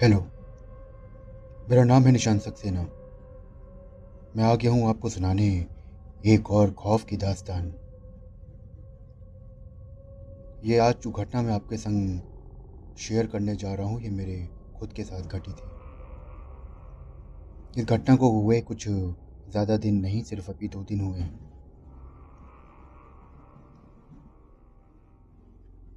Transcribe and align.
Hello 0.00 0.18
मेरा 1.70 1.82
नाम 1.84 2.04
है 2.04 2.12
निशान 2.12 2.38
सक्सेना। 2.38 2.82
मैं 4.36 4.44
आ 4.44 4.54
गया 4.54 4.70
हूँ 4.70 4.88
आपको 4.88 5.08
सुनाने 5.08 5.48
एक 6.24 6.50
और 6.50 6.70
खौफ 6.72 7.04
की 7.04 7.16
दास्तान। 7.16 7.66
ये 10.64 10.78
आज 10.78 10.94
जो 11.02 11.10
घटना 11.10 11.42
मैं 11.42 11.52
आपके 11.52 11.76
संग 11.76 12.20
शेयर 12.98 13.26
करने 13.26 13.56
जा 13.56 13.74
रहा 13.74 13.86
हूँ, 13.86 14.00
ये 14.02 14.10
मेरे 14.10 14.48
खुद 14.78 14.92
के 14.92 15.04
साथ 15.04 15.22
घटी 15.22 15.52
थी। 15.52 15.68
इस 17.80 17.86
घटना 17.86 18.16
को 18.16 18.30
हुए 18.30 18.60
कुछ 18.60 18.88
ज़्यादा 18.88 19.76
दिन 19.76 20.00
नहीं, 20.00 20.22
सिर्फ़ 20.22 20.50
अभी 20.50 20.68
दो 20.68 20.82
दिन 20.82 21.00
हुए 21.00 21.20
हैं। 21.20 21.38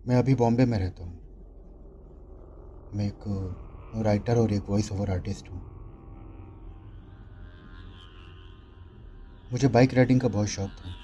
मैं 0.07 0.15
अभी 0.15 0.35
बॉम्बे 0.35 0.65
में 0.65 0.79
रहता 0.79 1.03
हूँ। 1.03 1.21
मैं 2.93 3.07
एक 3.07 3.62
राइटर 4.01 4.37
और 4.37 4.53
एक 4.53 4.63
वॉइस 4.69 4.91
ओवर 4.91 5.11
आर्टिस्ट 5.11 5.51
हूँ। 5.51 5.61
मुझे 9.51 9.67
बाइक 9.67 9.93
राइडिंग 9.93 10.21
का 10.21 10.27
बहुत 10.27 10.47
शौक 10.47 10.69
था 10.69 10.95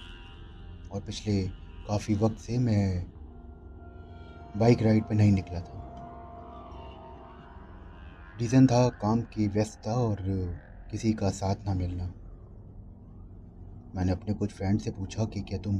और 0.91 1.01
पिछले 1.01 1.43
काफ़ी 1.87 2.15
वक्त 2.15 2.37
से 2.37 2.57
मैं 2.57 3.05
बाइक 4.57 4.81
राइड 4.81 5.03
पे 5.03 5.15
नहीं 5.15 5.31
निकला 5.31 5.59
था। 5.59 5.85
रीज़न 8.39 8.67
था 8.67 8.89
काम 8.89 9.21
की 9.21 9.47
व्यस्तता 9.47 9.93
और 9.93 10.17
किसी 10.91 11.13
का 11.13 11.29
साथ 11.29 11.55
ना 11.65 11.73
मिलना। 11.73 12.13
मैंने 13.95 14.11
अपने 14.11 14.33
कुछ 14.33 14.51
फ्रेंड 14.51 14.79
से 14.79 14.91
पूछा 14.91 15.25
कि 15.25 15.41
क्या 15.41 15.57
तुम 15.57 15.75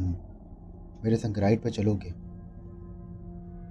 मेरे 1.04 1.18
संग 1.18 1.38
राइड 1.38 1.62
पर 1.62 1.70
चलोगे? 1.70 2.12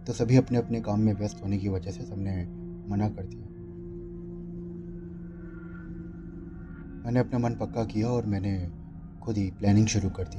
तो 0.05 0.12
सभी 0.12 0.37
अपने 0.37 0.59
अपने 0.59 0.81
काम 0.81 1.01
में 1.01 1.12
व्यस्त 1.12 1.43
होने 1.43 1.59
की 1.59 1.69
वजह 1.69 1.91
से 1.91 2.05
सबने 2.05 2.58
मना 2.89 3.08
कर 3.08 3.22
दिया। 3.22 3.48
मैंने 7.05 7.20
अपना 7.20 7.39
मन 7.39 7.55
पक्का 7.55 7.84
किया 7.84 8.08
और 8.08 8.27
मैंने 8.27 8.70
खुद 9.20 9.36
ही 9.36 9.50
प्लानिंग 9.50 9.86
शुरू 9.86 10.11
कर 10.11 10.28
दी। 10.28 10.39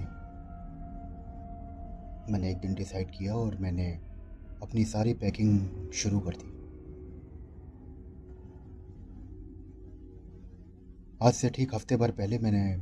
मैंने 2.31 2.51
एक 2.51 2.57
दिन 2.57 2.73
डिसाइड 2.73 3.11
किया 3.11 3.35
और 3.35 3.55
मैंने 3.55 3.91
अपनी 4.63 4.85
सारी 4.85 5.13
पैकिंग 5.13 5.91
शुरू 5.93 6.19
कर 6.19 6.35
दी। 6.35 6.59
आज 11.21 11.33
से 11.33 11.49
ठीक 11.49 11.75
हफ़्ते 11.75 11.97
भर 11.97 12.11
पहले 12.11 12.39
मैंने 12.39 12.73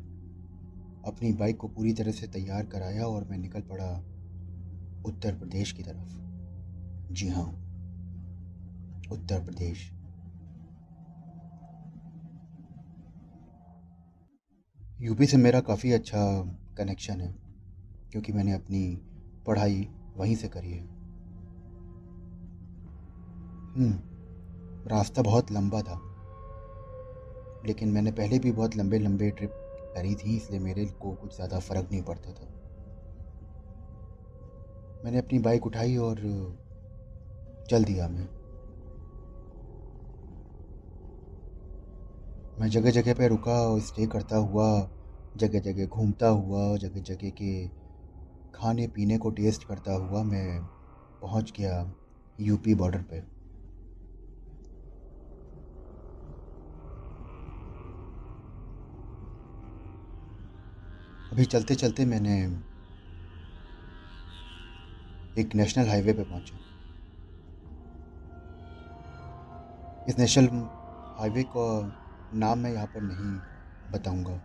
अपनी 1.08 1.34
बाइक 1.34 1.58
को 1.58 1.68
पूरी 1.68 1.94
तरह 1.94 2.12
से 2.12 2.28
तैयार 2.28 2.66
कराया 2.66 3.06
और 3.06 3.24
मैं 3.24 3.38
निकल 3.38 3.62
पड़ा 3.62 4.04
उत्तर 5.06 5.36
प्रदेश 5.36 5.72
की 5.72 5.84
तरफ़। 5.84 7.14
जी 7.14 7.28
हाँ। 7.28 7.67
उत्तर 9.12 9.40
प्रदेश। 9.40 9.90
यूपी 15.00 15.26
से 15.26 15.38
मेरा 15.38 15.60
काफ़ी 15.62 15.92
अच्छा 15.92 16.20
कनेक्शन 16.78 17.22
है 17.22 17.34
क्योंकि 18.12 18.34
मैंने 18.34 18.54
अपनी 18.54 18.84
पढ़ाई 19.46 19.88
वहीं 20.18 20.36
से 20.36 20.48
करी 20.48 20.72
है। 20.72 20.84
हम्म, 23.76 23.94
रास्ता 24.90 25.22
बहुत 25.22 25.52
लंबा 25.52 25.82
था 25.82 26.02
लेकिन 27.68 27.90
मैंने 27.90 28.12
पहले 28.12 28.40
भी 28.40 28.52
बहुत 28.52 28.76
लंबे 28.76 29.00
लंबे 29.00 29.30
ट्रिप 29.32 29.52
करी 29.96 30.16
थी 30.16 30.36
इसलिए 30.38 30.60
मेरे 30.60 30.86
को 31.02 31.12
कुछ 31.12 31.36
ज़्यादा 31.36 31.60
फ़र्क 31.60 31.92
नहीं 31.92 32.02
पड़ता 32.04 32.34
था। 32.34 32.48
मैंने 35.04 35.18
अपनी 35.18 35.40
बाइक 35.40 35.66
उठाई 35.66 35.96
और 35.98 36.22
चल 37.70 37.84
दिया 37.84 38.08
मैं। 38.08 38.37
मैं 42.60 42.70
जगह 42.70 42.92
जगह 42.92 43.14
पे 43.14 43.28
रुका 43.28 43.52
और 43.52 43.80
स्टे 43.80 44.06
करता 44.08 44.38
हुआ 44.38 44.68
जगह 45.38 45.60
जगह 45.60 45.86
घूमता 45.86 46.28
हुआ 46.28 46.78
जगह 46.78 47.02
जगह 47.02 47.30
के 47.30 47.68
खाने 48.54 48.88
पीने 48.88 49.18
को 49.18 49.30
टेस्ट 49.30 49.64
करता 49.64 49.94
हुआ 49.94 50.24
मैं 50.24 50.62
पहुँच 51.22 51.52
गया 51.58 51.94
यूपी 52.40 52.76
बॉर्डर 52.76 53.02
पे। 53.02 53.20
अभी 61.32 61.46
चलते 61.46 61.76
चलते 61.76 62.06
मैंने 62.06 62.40
एक 65.42 65.56
नेशनल 65.56 65.88
हाईवे 65.88 66.14
पे 66.14 66.24
पहुँचा। 66.24 66.58
इस 70.10 70.20
नेशनल 70.20 70.48
हाईवे 71.20 71.44
को 71.44 71.68
नाम 72.34 72.60
मैं 72.60 72.72
यहाँ 72.72 72.88
पर 72.88 73.02
नहीं 73.02 73.40
बताऊँगा। 73.92 74.40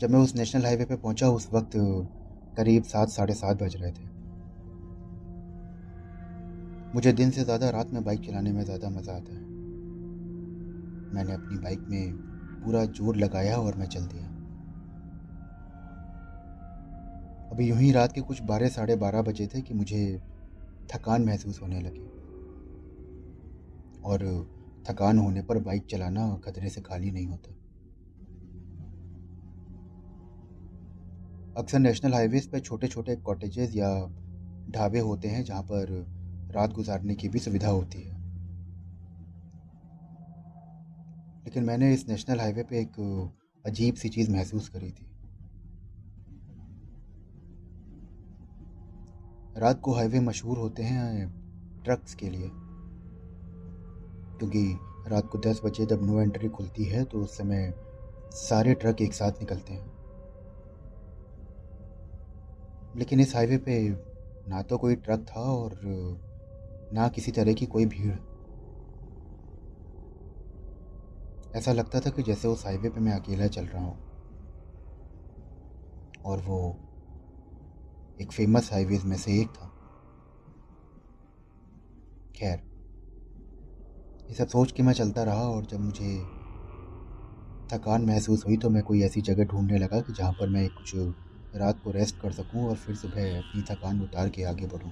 जब 0.00 0.10
मैं 0.10 0.18
उस 0.18 0.34
नेशनल 0.36 0.64
हाईवे 0.64 0.84
पे 0.84 0.96
पहुँचा, 0.96 1.28
उस 1.28 1.48
वक्त 1.52 1.70
करीब 2.56 2.82
सात, 2.82 3.08
साढ़े 3.08 3.34
सात 3.34 3.62
बज 3.62 3.76
रहे 3.76 3.90
थे। 3.92 4.06
मुझे 6.94 7.12
दिन 7.12 7.30
से 7.30 7.44
ज़्यादा 7.44 7.70
रात 7.70 7.92
में 7.92 8.02
बाइक 8.04 8.20
चलाने 8.20 8.52
में 8.52 8.62
ज़्यादा 8.64 8.90
मज़ा 8.90 9.12
आता 9.12 9.34
है। 9.34 9.46
मैंने 11.14 11.32
अपनी 11.32 11.58
बाइक 11.58 11.80
में 11.90 12.14
पूरा 12.62 12.84
ज़ोर 12.84 13.16
लगाया 13.16 13.58
और 13.58 13.76
मैं 13.76 13.86
चल 13.86 14.06
दिया। 14.06 14.26
अभी 17.50 17.68
यूँ 17.68 17.78
ही 17.78 17.92
रात 17.92 18.12
के 18.12 18.20
कुछ 18.20 18.42
बारह, 18.42 18.68
साढ़े 18.68 18.96
बारह 18.96 19.22
बजे 19.22 19.46
थे 19.46 19.62
कि 19.62 19.74
मुझे 19.74 20.20
थकान 20.88 21.24
महसूस 21.24 21.60
होने 21.62 21.80
लगी। 21.80 22.17
और 24.04 24.50
थकान 24.88 25.18
होने 25.18 25.42
पर 25.42 25.58
बाइक 25.58 25.86
चलाना 25.90 26.40
खतरे 26.44 26.70
से 26.70 26.80
खाली 26.80 27.10
नहीं 27.10 27.26
होता। 27.26 27.54
अक्सर 31.56 31.78
नेशनल 31.78 32.14
हाईवेज 32.14 32.46
पर 32.46 32.60
छोटे 32.60 32.88
छोटे 32.88 33.16
कॉटेजेस 33.16 33.76
या 33.76 34.10
ढाबे 34.70 34.98
होते 34.98 35.28
हैं 35.28 35.44
जहाँ 35.44 35.62
पर 35.62 36.06
रात 36.54 36.70
गुजारने 36.70 37.14
की 37.14 37.28
भी 37.28 37.38
सुविधा 37.38 37.68
होती 37.68 37.98
है। 37.98 38.18
लेकिन 41.46 41.64
मैंने 41.64 41.94
इस 41.94 42.08
नेशनल 42.08 42.40
हाईवे 42.40 42.62
पे 42.62 42.80
एक 42.80 42.92
अजीब 43.66 43.94
सी 43.94 44.08
चीज़ 44.08 44.30
महसूस 44.30 44.68
करी 44.68 44.90
थी। 44.90 45.06
रात 49.56 49.80
को 49.80 49.92
हाईवे 49.92 50.20
मशहूर 50.20 50.58
होते 50.58 50.82
हैं 50.82 51.28
ट्रक्स 51.84 52.14
के 52.14 52.30
लिए। 52.30 52.67
क्योंकि 54.38 54.78
रात 55.08 55.28
को 55.28 55.38
दस 55.38 55.60
बजे 55.64 55.86
जब 55.86 56.02
नो 56.02 56.20
एंट्री 56.20 56.48
खुलती 56.48 56.84
है 56.84 57.04
तो 57.04 57.22
उस 57.22 57.36
समय 57.36 57.72
सारे 58.32 58.74
ट्रक 58.74 59.00
एक 59.02 59.14
साथ 59.14 59.32
निकलते 59.32 59.72
हैं। 59.72 59.96
लेकिन 62.96 63.20
इस 63.20 63.34
हाईवे 63.34 63.56
पे 63.58 63.78
ना 64.46 64.62
तो 64.62 64.78
कोई 64.78 64.96
ट्रक 64.96 65.26
था 65.28 65.40
और 65.40 65.78
ना 66.92 67.08
किसी 67.08 67.32
तरह 67.32 67.52
की 67.52 67.66
कोई 67.66 67.86
भीड़। 67.86 68.16
ऐसा 71.56 71.72
लगता 71.72 72.00
था 72.00 72.10
कि 72.10 72.22
जैसे 72.22 72.48
उस 72.48 72.64
हाईवे 72.66 72.88
पे 72.88 73.00
मैं 73.00 73.12
अकेला 73.12 73.46
चल 73.46 73.64
रहा 73.64 73.82
हूँ। 73.82 73.98
और 76.24 76.40
वो 76.40 76.58
एक 78.20 78.32
फ़ेमस 78.32 78.72
हाईवेज 78.72 79.04
में 79.04 79.16
से 79.16 79.40
एक 79.40 79.48
था। 79.48 79.70
खैर 82.34 82.67
ये 84.28 84.34
सब 84.34 84.48
सोच 84.48 84.72
के 84.72 84.82
मैं 84.82 84.92
चलता 84.92 85.22
रहा 85.24 85.42
और 85.42 85.66
जब 85.66 85.80
मुझे 85.80 86.08
थकान 87.70 88.04
महसूस 88.04 88.44
हुई 88.46 88.56
तो 88.56 88.70
मैं 88.70 88.82
कोई 88.82 89.02
ऐसी 89.02 89.20
जगह 89.20 89.44
ढूँढने 89.44 89.78
लगा 89.78 90.00
कि 90.00 90.12
जहाँ 90.12 90.32
पर 90.32 90.48
मैं 90.48 90.68
कुछ 90.70 90.92
रात 91.54 91.80
को 91.84 91.90
रेस्ट 91.90 92.20
कर 92.20 92.32
सकूँ 92.32 92.68
और 92.68 92.76
फिर 92.76 92.96
सुबह 92.96 93.38
अपनी 93.38 93.62
थकान 93.62 94.00
उतार 94.00 94.28
के 94.28 94.44
आगे 94.44 94.66
बढ़ूं। 94.66 94.90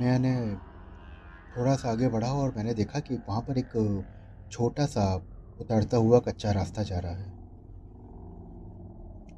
मैंने 0.00 0.34
थोड़ा 1.56 1.74
सा 1.76 1.90
आगे 1.90 2.08
बढ़ा 2.08 2.32
और 2.32 2.52
मैंने 2.56 2.74
देखा 2.74 3.00
कि 3.00 3.14
वहाँ 3.28 3.40
पर 3.40 3.58
एक 3.58 3.72
छोटा 4.52 4.86
सा 4.86 5.14
उतरता 5.60 5.96
हुआ 5.96 6.18
कच्चा 6.18 6.52
रास्ता 6.52 6.82
जा 6.82 6.98
रहा 6.98 7.12
है 7.12 7.32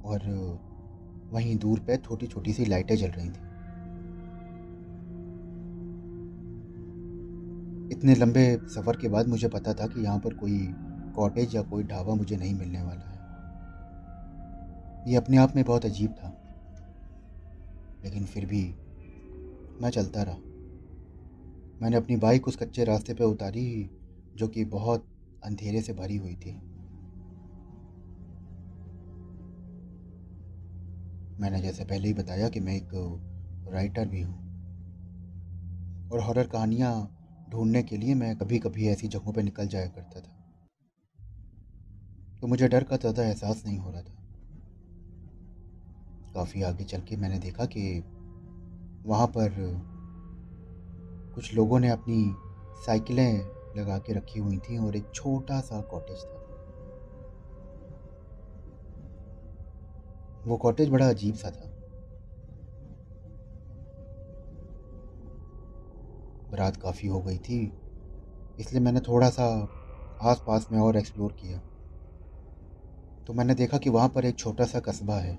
और 0.04 0.28
वहीं 1.32 1.56
दूर 1.56 1.81
पे 1.81 1.96
छोटी 1.99 2.26
छोटी 2.26 2.52
सी 2.52 2.64
लाइटें 2.64 2.96
जल 2.96 3.10
रही 3.10 3.31
थी। 3.31 3.51
इतने 7.92 8.14
लंबे 8.14 8.60
सफ़र 8.68 8.96
के 8.96 9.08
बाद 9.08 9.28
मुझे 9.28 9.48
पता 9.48 9.74
था 9.74 9.86
कि 9.86 10.00
यहाँ 10.00 10.18
पर 10.18 10.34
कोई 10.34 10.74
कॉटेज 11.16 11.54
या 11.54 11.62
कोई 11.62 11.84
ढाबा 11.84 12.14
मुझे 12.14 12.36
नहीं 12.36 12.54
मिलने 12.54 12.82
वाला 12.82 13.04
है। 13.04 13.12
ये 15.10 15.16
अपने 15.16 15.36
आप 15.36 15.56
में 15.56 15.64
बहुत 15.64 15.84
अजीब 15.84 16.10
था। 16.10 16.28
लेकिन 18.04 18.24
फिर 18.24 18.46
भी 18.46 18.74
मैं 19.80 19.90
चलता 19.90 20.22
रहा। 20.22 20.36
मैंने 21.82 21.96
अपनी 21.96 22.16
बाइक 22.16 22.48
उस 22.48 22.56
कच्चे 22.56 22.84
रास्ते 22.84 23.14
पर 23.14 23.24
उतारी 23.24 23.90
जो 24.36 24.48
कि 24.48 24.64
बहुत 24.64 25.06
अंधेरे 25.44 25.82
से 25.82 25.92
भरी 25.92 26.16
हुई 26.16 26.34
थी। 26.34 26.52
मैंने 31.40 31.60
जैसे 31.60 31.84
पहले 31.84 32.08
ही 32.08 32.14
बताया 32.14 32.48
कि 32.48 32.60
मैं 32.60 32.76
एक 32.76 32.88
राइटर 33.68 34.08
भी 34.08 34.20
हूँ। 34.20 34.52
और 36.12 36.20
हॉरर 36.20 36.46
कहानियाँ 36.46 37.18
ढूँढने 37.52 37.82
के 37.82 37.96
लिए 37.96 38.14
मैं 38.14 38.37
कभी 38.37 38.58
कभी 38.58 38.88
ऐसी 38.88 39.08
जगहों 39.08 39.32
पर 39.32 39.43
निकल 39.43 39.66
जाया 39.69 39.87
करता 39.87 40.20
था। 40.20 40.38
तो 42.43 42.46
मुझे 42.46 42.69
डर 42.69 42.84
का 42.84 42.96
ज़्यादा 42.96 43.22
एहसास 43.22 43.62
नहीं 43.66 43.78
हो 43.78 43.90
रहा 43.90 44.02
था। 44.02 44.20
काफ़ी 46.34 46.62
आगे 46.62 46.84
चल 46.84 47.00
के 47.00 47.16
मैंने 47.16 47.38
देखा 47.38 47.64
कि 47.66 47.82
वहाँ 49.06 49.26
पर 49.26 49.50
कुछ 51.34 51.52
लोगों 51.54 51.78
ने 51.81 51.88
अपनी 51.88 52.25
साइकिलें 52.87 53.38
लगा 53.76 53.99
के 53.99 54.12
रखी 54.12 54.40
हुई 54.40 54.58
थी 54.58 54.78
और 54.78 54.96
एक 54.96 55.10
छोटा 55.14 55.60
सा 55.60 55.81
कॉटेज 55.81 56.25
था। 56.25 56.38
वो 60.44 60.56
कॉटेज 60.56 60.88
बड़ा 60.88 61.08
अजीब 61.08 61.34
सा 61.34 61.50
था। 61.50 61.71
रात 66.52 66.76
काफ़ी 66.76 67.08
हो 67.08 67.20
गई 67.22 67.38
थी, 67.38 67.60
इसलिए 68.58 68.82
मैंने 68.82 69.00
थोड़ा 69.00 69.31
सा 69.31 69.46
आस 70.20 70.43
पास 70.46 70.66
में 70.72 70.78
और 70.81 70.96
एक्सप्लोर 70.96 71.32
किया। 71.32 71.60
तो 73.28 73.32
मैंने 73.32 73.54
देखा 73.54 73.78
कि 73.78 73.90
वहाँ 73.90 74.08
पर 74.08 74.25
एक 74.25 74.38
छोटा 74.38 74.64
सा 74.64 74.81
कस्बा 74.81 75.19
है। 75.19 75.38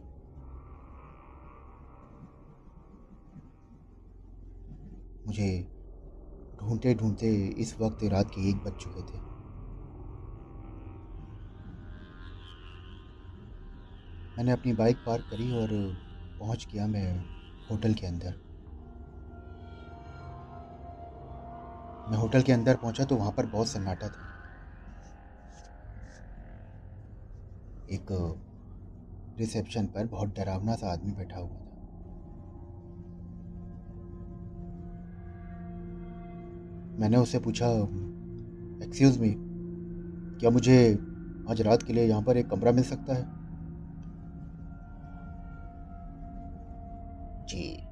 मुझे 5.26 5.50
ढूंढते 6.60 6.94
ढूंढते 6.96 7.30
इस 7.58 7.76
वक्त 7.80 8.04
रात 8.04 8.30
के 8.30 8.50
एक 8.50 8.64
बज 8.64 8.74
चुके 8.74 9.04
थे। 9.04 9.22
मैंने 14.38 14.52
अपनी 14.52 14.74
बाइक 14.74 15.02
पार्क 15.06 15.26
करी 15.30 15.52
और 15.52 15.70
पहुँच 16.40 16.68
गया 16.74 16.88
मैं 16.88 17.08
होटल 17.70 17.94
के 17.94 18.08
अंदर। 18.08 18.43
मैं 22.10 22.18
होटल 22.18 22.42
के 22.42 22.52
अंदर 22.52 22.76
पहुँचा 22.76 23.06
तो 23.06 23.16
वहाँ 23.16 23.32
पर 23.32 23.46
बहुत 23.46 23.68
सन्नाटा 23.68 24.08
था। 24.08 24.30
एक, 27.90 28.08
रिसेप्शन 29.40 29.86
पर 29.86 30.08
बहुत 30.08 30.36
डरावना 30.36 30.76
सा 30.76 30.92
आदमी 30.92 31.12
बैठा 31.12 31.38
हुआ 31.38 31.50
था। 31.50 31.72
मैंने 37.00 37.18
उससे 37.18 37.40
पूछा 37.40 37.70
एक्सक्यूज़ 38.86 39.20
मी 39.20 39.34
क्या 40.40 40.50
मुझे 40.50 40.78
आज 41.50 41.62
रात 41.62 41.84
के 41.84 41.94
लिए 41.94 42.04
यहाँ 42.04 42.22
पर 42.22 42.38
एक 42.38 42.50
कमरा 42.50 42.72
मिल 42.72 42.84
सकता 42.84 43.14
है? 43.14 43.24
जी, 47.46 47.84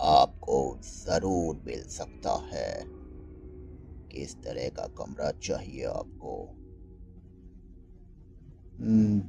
आपको 0.00 0.78
ज़रूर 0.84 1.60
मिल 1.66 1.82
सकता 1.82 2.34
है। 2.54 2.97
किस 4.12 4.36
तरह 4.36 4.68
का 4.68 4.86
कमरा 4.86 5.30
चाहिए 5.30 5.84
आपको? 5.84 6.54
हम्म, 8.80 9.22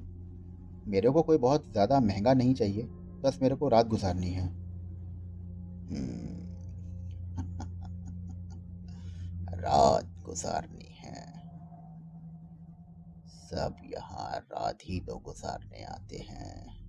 मेरे 0.92 1.10
को 1.10 1.22
कोई 1.22 1.38
बहुत 1.38 1.72
ज़्यादा 1.72 2.00
महँगा 2.00 2.34
नहीं 2.34 2.54
चाहिए 2.54 2.90
बस 3.24 3.40
मेरे 3.42 3.56
को 3.56 3.70
रात 3.70 3.88
गुजारनी 3.88 4.30
है। 4.30 4.60
हम्म, 5.90 6.48
रात 9.54 10.06
गुजारनी 10.26 10.96
है। 11.00 11.40
सब 13.28 13.76
यहाँ 13.94 14.40
रात 14.40 14.78
ही 14.84 15.00
तो 15.00 15.18
गुजारने 15.18 15.84
आते 15.84 16.18
हैं। 16.18 16.80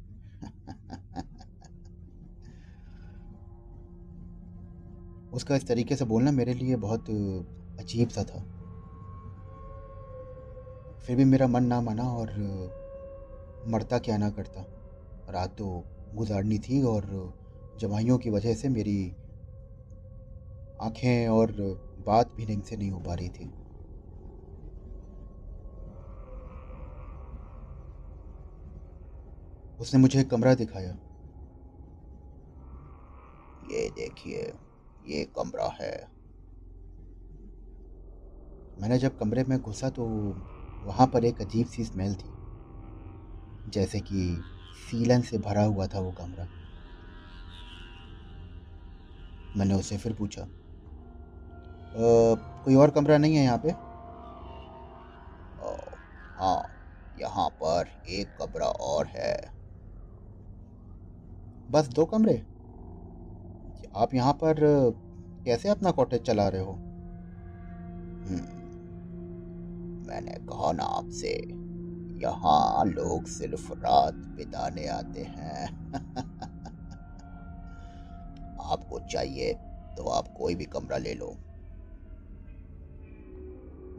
उसका 5.32 5.56
इस 5.56 5.66
तरीके 5.66 5.96
से 5.96 6.04
बोलना 6.04 6.30
मेरे 6.30 6.54
लिए 6.54 6.76
बहुत 6.76 7.04
अजीब 7.90 8.08
सा 8.08 8.24
था। 8.24 8.40
फिर 11.06 11.16
भी 11.16 11.24
मेरा 11.24 11.46
मन 11.46 11.64
ना 11.64 11.80
माना 11.80 12.02
और 12.02 12.32
मरता 13.66 13.98
क्या 13.98 14.16
ना 14.16 14.30
करता। 14.30 14.64
रात 15.32 15.56
तो 15.58 15.84
गुजारनी 16.14 16.58
थी 16.58 16.82
और 16.82 17.34
जवाइयों 17.78 18.18
की 18.18 18.30
वजह 18.30 18.54
से 18.54 18.68
मेरी 18.68 19.12
आँखें 20.82 21.28
और 21.28 21.52
बात 22.06 22.30
भी 22.36 22.46
ढंग 22.46 22.62
से 22.62 22.76
नहीं 22.76 22.90
हो 22.90 23.00
पा 23.00 23.14
रही 23.14 23.28
थी। 23.28 23.50
उसने 29.80 30.00
मुझे 30.00 30.24
कमरा 30.24 30.54
दिखाया। 30.54 30.90
ये 33.64 33.90
देखिए, 33.90 34.52
ये 35.04 35.24
कमरा 35.24 35.76
है। 35.80 36.19
मैंने 38.80 38.98
जब 38.98 39.18
कमरे 39.18 39.44
में 39.44 39.58
घुसा 39.58 39.88
तो 39.90 40.04
वहाँ 40.84 41.06
पर 41.06 41.24
एक 41.24 41.40
अजीब 41.40 41.66
सी 41.66 41.84
स्मेल 41.84 42.14
थी 42.14 42.30
जैसे 43.70 44.00
कि 44.00 44.22
सीलन 44.80 45.20
से 45.20 45.38
भरा 45.38 45.62
हुआ 45.64 45.86
था 45.86 46.00
वो 46.00 46.10
कमरा। 46.10 46.44
मैंने 49.56 49.74
उससे 49.74 49.96
फिर 49.98 50.12
पूछा 50.12 50.42
आ, 50.42 50.46
कोई 52.64 52.74
और 52.74 52.90
कमरा 52.90 53.18
नहीं 53.18 53.36
है 53.36 53.42
यहाँ 53.44 53.58
पे? 53.58 53.70
हाँ 56.40 56.62
यहाँ 57.20 57.48
पर 57.62 57.88
एक 58.08 58.28
कमरा 58.40 58.66
और 58.66 59.06
है। 59.06 59.34
बस 61.70 61.88
दो 61.88 62.04
कमरे? 62.04 62.36
आप 63.96 64.14
यहाँ 64.14 64.32
पर 64.32 64.54
कैसे 65.44 65.68
अपना 65.68 65.90
कॉटेज 65.90 66.22
चला 66.22 66.48
रहे 66.48 66.62
हो? 66.62 66.72
हम्म, 68.22 68.59
मैंने 70.10 70.34
कहा 70.48 70.72
ना 70.72 70.84
आपसे, 70.96 71.32
यहाँ 72.16 72.84
लोग 72.86 73.28
सिर्फ़ 73.28 73.72
रात 73.74 74.20
बिताने 74.36 74.86
आते 74.90 75.24
हैं। 75.30 75.70
आपको 78.64 78.98
चाहिए 79.10 79.52
तो 79.96 80.08
आप 80.10 80.28
कोई 80.34 80.54
भी 80.54 80.64
कमरा 80.66 80.98
ले 80.98 81.14
लो। 81.14 81.36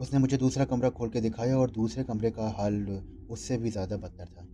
उसने 0.00 0.18
मुझे 0.18 0.36
दूसरा 0.36 0.64
कमरा 0.64 0.90
खोल 0.90 1.10
के 1.10 1.20
दिखाया 1.20 1.58
और 1.58 1.70
दूसरे 1.70 2.04
कमरे 2.04 2.30
का 2.30 2.48
हाल 2.58 3.00
उससे 3.28 3.58
भी 3.58 3.70
ज़्यादा 3.70 3.96
बदतर 3.96 4.26
था। 4.26 4.46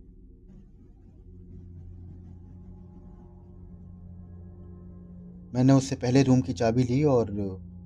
मैंने 5.53 5.73
उससे 5.73 5.95
पहले 5.95 6.21
रूम 6.23 6.41
की 6.41 6.53
चाबी 6.53 6.83
ली 6.83 7.03
और 7.09 7.31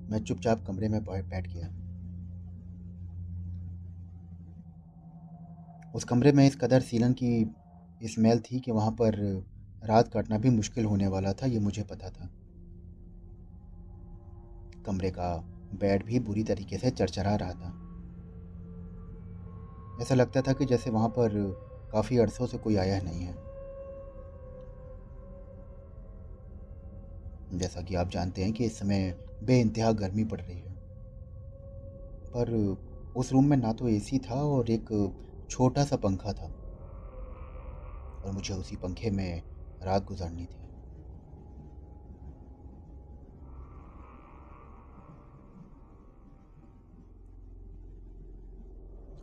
मैं 0.08 0.24
चुपचाप 0.24 0.64
कमरे 0.68 0.88
में 0.88 1.04
बैठ 1.04 1.48
गया। 1.48 1.72
उस 5.94 6.04
कमरे 6.04 6.32
में 6.32 6.48
इस 6.48 6.56
कदर 6.56 6.82
सीलन 6.82 7.14
की 7.14 7.56
स्मेल 8.04 8.40
थी 8.40 8.60
कि 8.60 8.72
वहाँ 8.72 8.92
पर 8.92 9.44
रात 9.84 10.08
काटना 10.08 10.38
भी 10.38 10.50
मुश्किल 10.50 10.86
होने 10.86 11.08
वाला 11.08 11.34
था, 11.34 11.46
ये 11.46 11.60
मुझे 11.60 11.84
पता 11.84 12.10
था। 12.10 12.30
कमरे 14.86 15.10
का 15.10 15.44
बेड 15.76 16.06
भी 16.06 16.20
बुरी 16.20 16.44
तरीके 16.44 16.78
से 16.78 16.92
चरचरा 16.92 17.36
रहा 17.36 17.54
था। 17.54 17.80
ऐसा 20.02 20.16
लगता 20.16 20.42
था 20.42 20.54
कि 20.54 20.66
जैसे 20.66 20.90
वहाँ 20.90 21.10
पर 21.10 21.54
काफ़ी 21.92 22.18
अरसों 22.18 22.46
से 22.46 22.58
कोई 22.58 22.76
आया 22.76 23.02
नहीं 23.02 23.22
है। 23.22 23.54
जैसा 27.60 27.82
कि 27.82 27.96
आप 27.96 28.10
जानते 28.10 28.44
हैं 28.44 28.54
कि 28.54 28.66
इस 28.66 28.80
समय 28.80 29.20
बे 29.44 29.60
इंतहा 29.60 29.92
गर्मी 29.92 30.24
पड़ 30.24 30.42
रही 30.42 30.60
है। 30.60 30.74
पर 32.36 32.78
उस 33.16 33.32
रूम 33.32 33.50
में 33.50 33.58
ना 33.58 33.74
तो 33.74 33.88
एसी 33.88 34.20
था 34.20 34.36
और 34.36 34.70
एक 34.70 35.20
छोटा 35.54 35.84
सा 35.84 35.96
पंखा 35.96 36.34
था। 36.34 36.46
और 38.26 38.32
मुझे 38.32 38.54
उसी 38.54 38.76
पंखे 38.76 39.10
में 39.12 39.42
रात 39.84 40.06
गुजारनी 40.06 40.46
थी। 40.46 40.62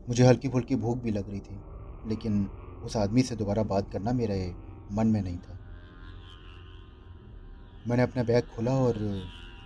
मुझे 0.08 0.24
हल्की 0.24 0.48
फुल्की 0.48 0.76
भूख 0.76 0.98
भी 0.98 1.10
लग 1.10 1.30
रही 1.30 1.40
थी, 1.40 1.60
लेकिन 2.06 2.46
उस 2.84 2.96
आदमी 2.96 3.22
से 3.22 3.36
दोबारा 3.36 3.62
बात 3.62 3.90
करना 3.90 4.12
मेरे 4.12 4.54
मन 4.92 5.06
में 5.06 5.22
नहीं 5.22 5.38
था। 5.38 5.58
मैंने 7.88 8.02
अपना 8.02 8.22
बैग 8.22 8.44
खोला 8.44 8.72
और 8.72 8.96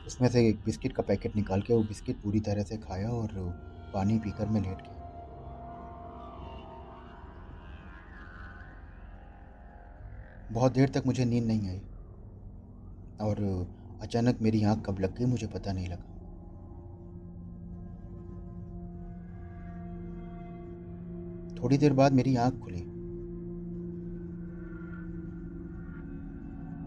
उसमें 0.06 0.28
से 0.28 0.48
एक 0.48 0.64
बिस्किट 0.64 0.92
का 0.92 1.02
पैकेट 1.02 1.36
निकाल 1.36 1.62
के 1.62 1.74
वो 1.74 1.82
बिस्किट 1.82 2.22
पूरी 2.22 2.40
तरह 2.40 2.62
से 2.62 2.76
खाया 2.76 3.10
और 3.10 3.28
पानी 3.94 4.18
पीकर 4.18 4.48
मैं 4.48 4.60
लेट 4.60 4.82
गया। 4.82 4.93
बहुत 10.54 10.72
देर 10.72 10.88
तक 10.88 11.02
मुझे 11.06 11.24
नींद 11.24 11.44
नहीं 11.44 11.68
आई। 11.68 11.80
और 13.20 13.40
अचानक 14.00 14.38
मेरी 14.40 14.62
आँख 14.64 14.84
कब 14.86 14.98
लग 14.98 15.18
गई 15.18 15.24
मुझे 15.24 15.46
पता 15.46 15.72
नहीं 15.72 15.88
लगा। 15.88 16.10
थोड़ी 21.62 21.78
देर 21.78 21.92
बाद 21.92 22.12
मेरी 22.12 22.36
आँख 22.36 22.54
खुली। 22.54 22.82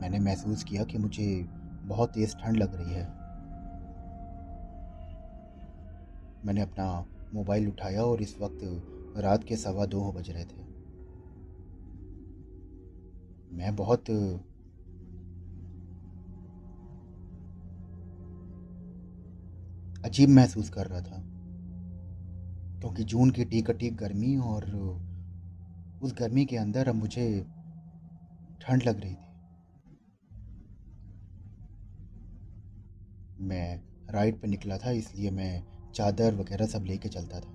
मैंने 0.02 0.20
महसूस 0.20 0.64
किया 0.64 0.84
कि 0.84 0.98
मुझे 0.98 1.46
बहुत 1.86 2.10
तेज़ 2.10 2.36
ठंड 2.36 2.58
लग 2.58 2.76
रही 2.76 2.94
है। 2.94 3.06
मैंने 6.46 6.62
अपना 6.62 7.06
मोबाइल 7.34 7.68
उठाया 7.68 8.04
और 8.04 8.22
इस 8.22 8.38
वक्त 8.42 8.60
रात 9.18 9.44
के 9.44 9.56
सवा 9.56 9.86
दो 9.86 10.12
बज 10.12 10.30
रहे 10.30 10.46
थे। 10.46 10.67
मैं 13.58 13.76
बहुत, 13.76 14.10
अजीब 20.06 20.30
महसूस 20.30 20.70
कर 20.70 20.88
रहा 20.88 21.02
था। 21.02 21.24
क्योंकि 22.80 23.04
जून 23.04 23.32
की 23.32 23.46
टीक 23.46 23.72
टीक 23.72 23.98
गर्मी 23.98 24.38
और, 24.38 24.64
उस 26.02 26.16
गर्मी 26.20 26.46
के 26.46 26.58
अंदर 26.58 26.88
अब 26.88 26.96
मुझे 26.96 27.42
ठंड 28.62 28.84
लग 28.84 29.00
रही 29.00 29.14
थी। 29.14 29.28
मैं 33.44 33.82
राइड 34.10 34.42
पे 34.42 34.48
निकला 34.48 34.78
था, 34.78 34.92
इसलिए 34.92 35.32
मैं 35.32 35.64
चादर 35.96 36.36
वगैरह 36.36 36.66
सब 36.66 36.84
लेके 36.84 37.10
चलता 37.10 37.40
था। 37.40 37.50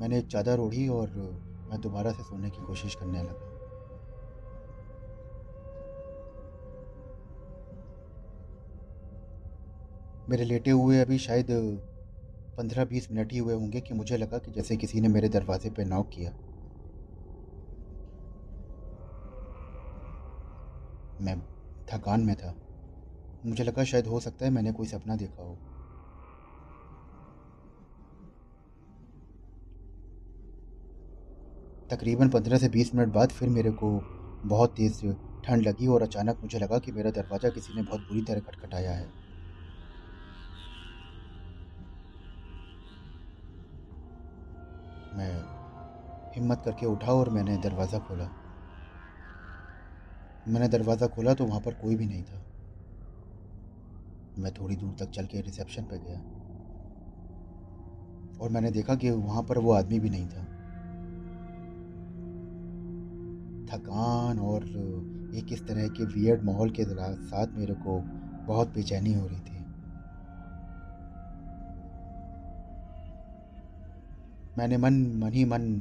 मैंने 0.00 0.22
चादर 0.22 0.58
ओढ़ी 0.58 0.88
और 0.88 1.10
मैं 1.70 1.80
दोबारा 1.80 2.12
से 2.12 2.22
सोने 2.22 2.50
की 2.50 2.62
कोशिश 2.62 2.94
करने 2.94 3.22
लगा। 3.22 3.49
मेरे 10.30 10.44
लेटे 10.44 10.70
हुए 10.72 10.98
अभी 11.00 11.18
शायद 11.18 11.46
पंद्रह 12.58 12.84
बीस 12.84 13.10
मिनट 13.12 13.32
ही 13.32 13.38
हुए 13.38 13.54
होंगे 13.54 13.80
कि 13.80 13.94
मुझे 13.94 14.16
लगा 14.16 14.38
कि 14.38 14.52
जैसे 14.52 14.76
किसी 14.76 15.00
ने 15.00 15.08
मेरे 15.08 15.28
दरवाजे 15.30 15.70
पे 15.70 15.84
नॉक 15.86 16.08
किया। 16.12 16.32
मैं 21.18 21.36
थकान 21.88 22.20
में 22.20 22.34
था। 22.36 22.54
मुझे 23.44 23.64
लगा 23.64 23.84
शायद 23.84 24.06
हो 24.06 24.20
सकता 24.20 24.44
है 24.46 24.50
मैंने 24.52 24.72
कोई 24.72 24.86
सपना 24.86 25.16
देखा 25.16 25.42
हो। 25.42 25.56
तकरीबन 31.90 32.28
पंद्रह 32.30 32.58
से 32.58 32.68
बीस 32.68 32.94
मिनट 32.94 33.12
बाद 33.14 33.30
फिर 33.32 33.48
मेरे 33.48 33.70
को 33.72 33.88
बहुत 34.44 34.74
तेज़ 34.76 35.00
ठंड 35.44 35.62
लगी 35.62 35.86
और 35.86 36.02
अचानक 36.02 36.38
मुझे 36.42 36.58
लगा 36.58 36.78
कि 36.78 36.92
मेरा 36.92 37.10
दरवाज़ा 37.12 37.50
किसी 37.50 37.72
ने 37.74 37.82
बहुत 37.82 38.00
बुरी 38.00 38.22
तरह 38.22 38.40
खटखटाया 38.40 38.92
है। 38.92 39.12
हिम्मत 46.34 46.62
करके 46.64 46.86
उठा 46.86 47.12
और 47.12 47.28
मैंने 47.28 47.56
दरवाज़ा 47.56 47.98
खोला। 47.98 48.28
मैंने 50.48 50.68
दरवाज़ा 50.68 51.06
खोला 51.06 51.34
तो 51.34 51.44
वहाँ 51.44 51.60
पर 51.60 51.74
कोई 51.74 51.96
भी 51.96 52.06
नहीं 52.06 52.22
था। 52.22 52.42
मैं 54.38 54.52
थोड़ी 54.52 54.76
दूर 54.76 54.94
तक 54.98 55.10
चल 55.10 55.26
के 55.26 55.40
रिसेप्शन 55.40 55.82
पर 55.82 55.96
गया। 55.96 56.20
और 58.40 58.50
मैंने 58.50 58.70
देखा 58.70 58.94
कि 58.94 59.10
वहाँ 59.10 59.42
पर 59.42 59.58
वो 59.58 59.72
आदमी 59.72 59.98
भी 60.00 60.10
नहीं 60.10 60.26
था। 60.26 60.44
थकान 63.70 64.38
और 64.38 64.64
एक 65.34 65.52
इस 65.52 65.66
तरह 65.66 65.88
के 65.88 66.04
वियर्ड 66.04 66.42
माहौल 66.42 66.70
के 66.70 66.84
साथ 67.24 67.46
मेरे 67.54 67.74
को 67.74 68.00
बहुत 68.46 68.74
बेचैनी 68.74 69.12
हो 69.12 69.26
रही 69.26 69.40
थी। 69.40 69.58
मैंने 74.58 74.76
मन 74.76 74.94
मन 75.16 75.32
ही 75.32 75.44
मन 75.44 75.80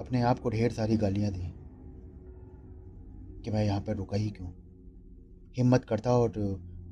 अपने 0.00 0.22
आप 0.22 0.38
को 0.38 0.50
ढेर 0.50 0.72
सारी 0.72 0.96
गालियाँ 0.96 1.32
दी 1.32 1.52
कि 3.42 3.50
मैं 3.50 3.64
यहाँ 3.64 3.80
पर 3.80 3.96
रुका 3.96 4.16
ही 4.16 4.30
क्यों? 4.30 4.50
हिम्मत 5.56 5.84
करता 5.84 6.12
और 6.12 6.32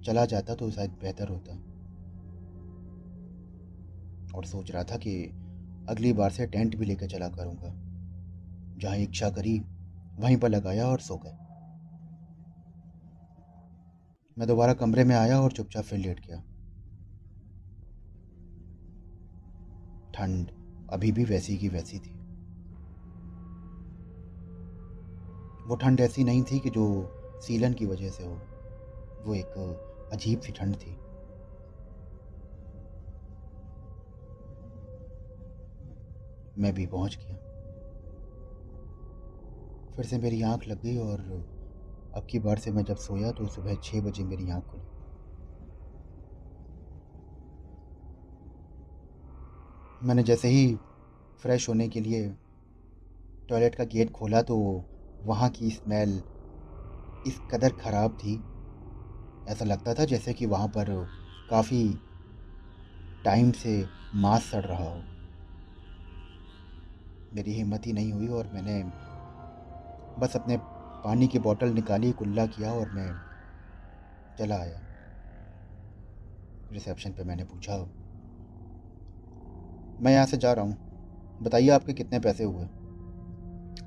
चला 0.07 0.25
जाता 0.25 0.55
तो 0.55 0.71
शायद 0.71 0.91
बेहतर 0.91 1.29
होता। 1.29 1.55
और 4.39 4.45
सोच 4.45 4.71
रहा 4.71 4.85
था 4.85 4.97
कि 4.97 5.15
अगली 5.89 6.13
बार 6.13 6.31
से 6.31 6.47
टेंट 6.47 6.77
भी 6.77 6.87
लेकर 6.87 7.07
चला 7.07 7.29
करूँगा। 7.29 7.73
जहाँ 8.79 8.97
इच्छा 8.97 9.31
करी, 9.31 9.59
वहीं 10.19 10.37
पर 10.37 10.49
लगाया 10.49 10.87
और 10.87 11.01
सो 11.01 11.17
गए। 11.17 11.37
मैं 14.39 14.49
दोबारा 14.49 14.75
कमरे 14.75 15.05
में 15.05 15.17
आया 15.17 15.41
और 15.41 15.53
चुपचाप 15.53 15.85
फिर 15.85 15.99
लेट 15.99 16.27
गया 16.27 16.43
ठंड 20.15 20.51
अभी 20.93 21.13
भी 21.13 21.25
वैसी 21.25 21.59
की 21.59 21.69
वैसी 21.69 21.99
थी। 21.99 22.20
वो 25.67 25.77
ठंड 25.77 26.01
ऐसी 26.01 26.25
नहीं 26.25 26.43
थी 26.43 26.59
कि 26.59 26.71
जो 26.71 26.87
सीलन 27.43 27.73
की 27.73 27.87
वजह 27.87 28.11
से 28.11 28.25
हो। 28.25 28.35
वो 29.25 29.35
एक 29.35 30.09
अजीब 30.13 30.41
सी 30.41 30.53
ठंड 30.53 30.77
थी। 30.77 30.91
मैं 36.59 36.75
भी 36.75 36.87
पहुँच 36.87 37.17
गया। 37.17 37.37
फिर 39.97 40.05
से 40.05 40.19
मेरी 40.19 40.43
आँख 40.43 40.69
लग 40.69 40.83
गई 40.83 40.97
और 40.99 41.21
अब 42.15 42.27
की 42.31 42.39
बार 42.39 42.59
से 42.59 42.71
मैं 42.71 42.85
जब 42.85 42.97
सोया 42.97 43.31
तो 43.31 43.47
सुबह 43.47 43.75
छः 43.75 44.01
बजे 44.01 44.25
मेरी 44.25 44.51
आँख 44.51 44.65
खुली। 44.65 44.85
मैंने 50.07 50.23
जैसे 50.23 50.49
ही 50.49 50.77
फ्रेश 51.39 51.69
होने 51.69 51.89
के 51.89 52.01
लिए 52.01 52.29
टॉयलेट 53.49 53.75
का 53.75 53.85
गेट 53.85 54.11
खोला 54.11 54.43
तो 54.43 54.57
वहाँ 55.23 55.49
की 55.51 55.71
स्मेल 55.71 56.21
इस 57.25 57.41
कदर 57.51 57.73
ख़राब 57.75 58.13
थी। 58.15 58.35
ऐसा 59.47 59.65
लगता 59.65 59.95
था 59.95 60.05
जैसे 60.05 60.33
कि 60.35 60.47
वहाँ 60.47 60.69
पर 60.69 60.87
काफ़ी 61.49 61.83
टाइम 63.25 63.51
से 63.53 63.73
मांस 64.17 64.51
सड़ 64.51 64.65
रहा 64.65 64.85
हो। 64.85 65.03
मेरी 67.33 67.53
हिम्मत 67.53 67.87
ही 67.87 67.93
नहीं 67.93 68.13
हुई 68.13 68.29
और 68.29 68.47
मैंने 68.55 68.83
बस 70.17 70.37
अपने 70.37 70.57
पानी 71.05 71.29
की 71.29 71.39
बोतल 71.39 71.69
निकाली, 71.71 72.13
कुल्ला 72.13 72.47
किया 72.47 72.73
और 72.73 72.89
मैं 72.89 73.13
चला 74.39 74.57
आया। 74.57 74.81
रिसेप्शन 76.71 77.13
पे 77.13 77.25
मैंने 77.25 77.45
पूछा, 77.45 77.77
मैं 79.99 80.13
यहाँ 80.13 80.27
से 80.27 80.37
जा 80.37 80.53
रहा 80.53 80.65
हूँ, 80.65 80.77
बताइए 81.41 81.69
आपके 81.71 81.93
कितने 81.93 82.21
पैसे 82.21 82.45
हुए? 82.45 82.67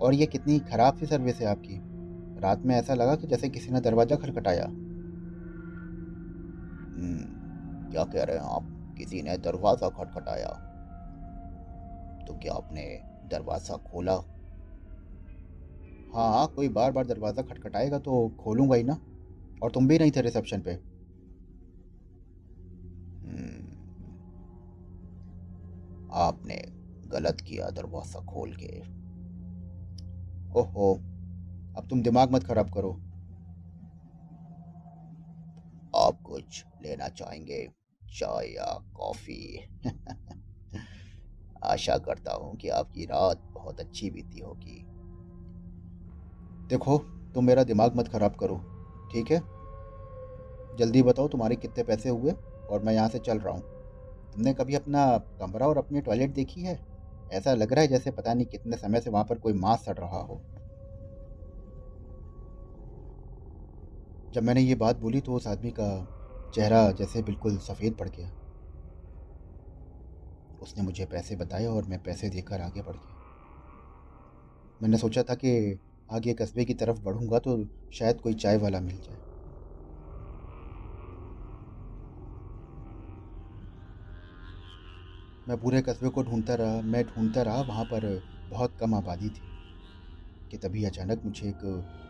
और 0.03 0.13
ये 0.13 0.25
कितनी 0.25 0.60
ख़राब 0.60 0.95
सी 0.95 1.05
सर्विस 1.05 1.39
है 1.41 1.48
आपकी। 1.48 1.79
रात 2.41 2.65
में 2.65 2.75
ऐसा 2.75 2.93
लगा 2.93 3.15
कि 3.15 3.27
जैसे 3.27 3.50
किसी 3.50 3.72
ने 3.72 3.79
दरवाज़ा 3.79 4.15
खटखटाया 4.15 4.65
हम्म, 6.95 7.91
क्या 7.91 8.03
कह 8.03 8.24
रहे 8.24 8.38
हैं 8.38 8.43
आप? 8.43 8.63
किसी 8.98 9.22
ने 9.22 9.38
दरवाज़ा 9.38 9.89
खटखटाया। 9.89 10.48
तो 12.27 12.39
क्या 12.39 12.53
आपने 12.53 12.81
दरवाज़ा 13.29 13.77
खोला? 13.77 14.13
हाँ 16.13 16.48
कोई 16.48 16.69
बार 16.69 16.91
बार 16.91 17.05
दरवाज़ा 17.07 17.41
खटखटाएगा 17.41 18.00
तो 18.00 18.31
खोलूँगा 18.43 18.75
ही 18.75 18.83
ना। 18.83 18.98
और 19.63 19.72
तुम 19.72 19.88
भी 19.88 20.00
नहीं 20.00 20.12
थे 20.12 20.22
रिसेप्शन 20.22 20.62
पे। 20.62 20.93
आपने 26.13 26.55
गलत 27.07 27.41
किया 27.41 27.69
दरवाज़ा 27.69 28.19
खोल 28.25 28.53
के। 28.53 29.02
ओहो, 30.55 30.93
अब 31.77 31.88
तुम 31.89 32.01
दिमाग 32.03 32.31
मत 32.31 32.43
खराब 32.43 32.69
करो। 32.69 32.91
आप 35.95 36.22
कुछ 36.24 36.65
लेना 36.81 37.07
चाहेंगे, 37.07 37.69
चाय 38.17 38.48
या 38.48 38.83
कॉफ़ी? 38.95 39.65
आशा 41.63 41.98
करता 41.98 42.33
हूँ 42.33 42.55
कि 42.55 42.69
आपकी 42.69 43.05
रात 43.05 43.41
बहुत 43.53 43.79
अच्छी 43.79 44.10
बीती 44.10 44.39
होगी। 44.39 44.86
देखो, 46.69 46.98
तुम 47.33 47.45
मेरा 47.45 47.63
दिमाग 47.63 47.95
मत 47.95 48.07
खराब 48.07 48.36
करो, 48.36 48.55
ठीक 49.12 49.31
है? 49.31 49.41
जल्दी 50.77 51.03
बताओ 51.03 51.27
तुम्हारे 51.27 51.55
कितने 51.55 51.83
पैसे 51.83 52.10
हुए 52.10 52.31
और 52.69 52.83
मैं 52.83 52.93
यहाँ 52.93 53.10
से 53.10 53.19
चल 53.19 53.38
रहा 53.38 53.53
हूँ। 53.53 53.62
तुमने 54.33 54.53
कभी 54.53 54.75
अपना 54.75 55.17
कमरा 55.17 55.67
और 55.67 55.77
अपनी 55.77 56.01
टॉयलेट 56.01 56.29
देखी 56.29 56.62
है? 56.62 56.93
ऐसा 57.34 57.54
लग 57.56 57.74
रहा 57.74 57.82
है 57.82 57.88
जैसे 57.88 58.12
पता 58.12 58.34
नहीं 58.34 58.48
कितने 58.48 58.78
समय 58.78 59.02
से 59.02 59.10
वहाँ 59.10 59.25
पर 59.25 59.38
कोई 59.40 59.54
मांस 59.60 59.86
सड़ 59.86 59.98
रहा 59.98 60.22
हो। 60.24 60.44
जब 64.34 64.44
मैंने 64.44 64.62
ये 64.62 64.75
बात 64.75 64.98
बोली 64.98 65.22
तो 65.22 65.34
उस 65.34 65.48
आदमी 65.48 65.72
का 65.72 65.88
चेहरा 66.54 66.92
जैसे 66.94 67.22
बिल्कुल 67.24 67.58
सफ़ेद 67.60 67.96
पड़ 67.98 68.10
गया। 68.10 68.32
उसने 70.62 70.84
मुझे 70.84 71.06
पैसे 71.06 71.36
बताए 71.36 71.66
और 71.66 71.86
मैं 71.86 72.00
पैसे 72.02 72.30
देकर 72.30 72.62
आगे 72.62 72.82
बढ़ 72.82 72.96
गया। 72.98 73.18
मैंने 74.82 74.98
सोचा 74.98 75.24
था 75.24 75.36
कि 75.36 75.54
आगे 76.10 76.34
कस्बे 76.34 76.66
की 76.66 76.74
तरफ़ 76.75 77.00
बढ़ूँगा 77.02 77.40
तो 77.40 77.58
शायद 77.94 78.22
कोई 78.22 78.34
चाय 78.38 78.58
वाला 78.58 78.80
मिल 78.82 79.00
जाए। 79.00 79.23
मैं 85.48 85.58
पूरे 85.58 85.82
कस्बे 85.82 86.10
को 86.10 86.24
ढूंढता 86.24 86.56
रहा 86.56 86.82
मैं 86.88 87.06
ढूंढता 87.06 87.42
रहा 87.42 87.62
वहाँ 87.64 87.86
पर 87.86 88.10
बहुत 88.50 88.76
कम 88.80 88.96
आबादी 88.96 89.30
थी 89.30 89.52
कि 90.52 90.58
तभी 90.58 90.84
अचानक 90.86 91.22
मुझे 91.26 91.50
एक 91.50 91.66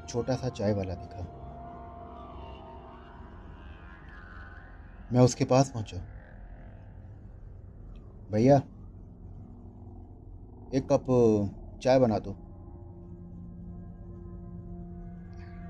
छोटा 0.07 0.35
सा 0.35 0.49
चाय 0.51 0.73
वाला 0.73 0.95
दिखा। 0.95 1.27
मैं 5.11 5.21
उसके 5.21 5.45
पास 5.45 5.69
पहुँचा। 5.69 6.05
भैया 8.29 8.61
एक 10.71 10.87
कप 10.91 11.05
चाय 11.81 11.99
बना 11.99 12.19
दो। 12.19 12.37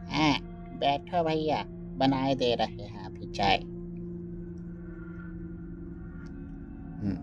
हाँ 0.08 0.34
बैठो 0.76 1.24
भैया 1.24 1.66
बनाए 1.96 2.36
दे 2.36 2.54
रहे 2.56 2.86
हैं 2.86 3.06
अभी 3.06 3.26
चाय. 3.34 3.64
हम्म, 7.02 7.18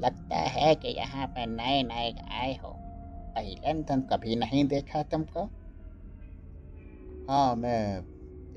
लगता 0.00 0.36
है 0.50 0.74
कि 0.74 0.88
यहाँ 0.88 1.26
पर 1.28 1.46
नए 1.46 1.82
नए 1.82 2.12
आए 2.32 2.54
हो। 2.54 2.72
पहले 3.36 3.82
तुम 3.84 4.02
कभी 4.12 4.36
नहीं 4.36 4.64
देखा 4.68 5.02
तुमको? 5.04 5.50
हाँ 7.28 7.54
मैं 7.56 7.74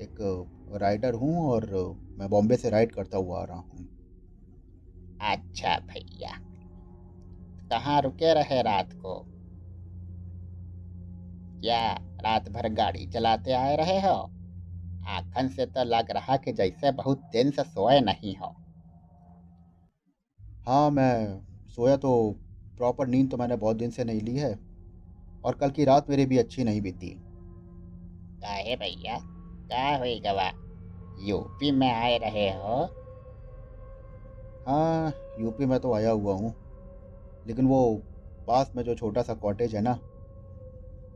एक 0.00 0.20
राइडर 0.74 1.14
हूँ 1.14 1.48
और 1.50 1.66
मैं 2.18 2.28
बॉम्बे 2.30 2.56
से 2.56 2.70
राइड 2.70 2.92
करता 2.92 3.18
हुआ 3.18 3.40
आ 3.40 3.44
रहा 3.44 3.58
हूँ। 3.58 3.88
अच्छा 5.20 5.76
भैया 5.88 6.38
कहाँ 7.70 8.00
रुके 8.02 8.32
रहे 8.34 8.60
रात 8.62 8.92
को? 8.92 9.18
क्या 11.62 11.80
रात 12.20 12.48
भर 12.48 12.68
गाड़ी 12.72 13.06
चलाते 13.06 13.52
आए 13.52 13.76
रहे 13.76 13.98
हो? 14.00 14.14
आखन 15.04 15.48
से 15.48 15.66
तो 15.66 15.84
लग 15.84 16.10
रहा 16.10 16.36
कि 16.38 16.52
जैसे 16.52 16.92
बहुत 16.94 17.22
दिन 17.32 17.50
से 17.50 17.64
सोए 17.64 18.00
नहीं 18.02 18.36
हो। 18.36 18.54
हाँ 20.68 20.90
मैं 20.90 21.40
सोया 21.76 21.96
तो 21.96 22.10
प्रॉपर 22.78 23.06
नींद 23.06 23.30
तो 23.30 23.36
मैंने 23.36 23.56
बहुत 23.56 23.76
दिन 23.76 23.90
से 23.90 24.04
नहीं 24.04 24.20
ली 24.20 24.36
है 24.36 24.58
और 25.44 25.54
कल 25.54 25.70
की 25.70 25.84
रात 25.84 26.10
मेरी 26.10 26.26
भी 26.26 26.38
अच्छी 26.38 26.64
नहीं 26.64 26.80
बीती। 26.82 27.08
काहे 28.42 28.76
भैया? 28.76 29.18
क्या 29.68 29.96
हुई 29.96 30.20
गवा 30.20 30.50
यूपी 31.18 31.70
में 31.70 31.90
आए 31.92 32.18
रहे 32.18 32.48
हो? 32.50 32.76
हाँ 34.66 35.12
यूपी 35.38 35.66
में 35.66 35.80
तो 35.80 35.94
आया 35.94 36.10
हुआ 36.10 36.34
हूँ 36.34 36.54
लेकिन 37.46 37.66
वो 37.66 38.02
पास 38.48 38.72
में 38.76 38.84
जो 38.84 38.94
छोटा 38.94 39.22
सा 39.22 39.34
कॉटेज 39.34 39.74
है 39.76 39.82
ना 39.82 39.98